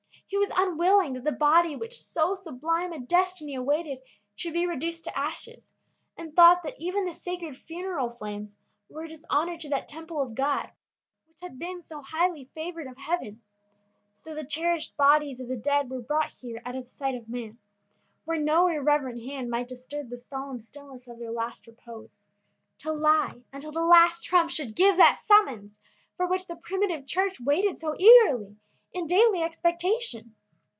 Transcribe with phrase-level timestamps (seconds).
[0.33, 3.99] He was unwilling that the body which so sublime a destiny awaited
[4.33, 5.73] should be reduced to ashes,
[6.17, 8.55] and thought that even the sacred funeral flames
[8.87, 10.71] were a dishonor to that temple of God
[11.27, 13.41] which had been so highly favored of heaven.
[14.13, 17.27] So the cherished bodies of the dead were brought here out of the sight of
[17.27, 17.57] man,
[18.23, 22.25] where no irreverent hand might disturb the solemn stillness of their last repose,
[22.77, 25.77] to lie until the last trump should give that summons
[26.15, 28.55] for which the primitive Church waited so eagerly,
[28.93, 30.35] in daily expectation.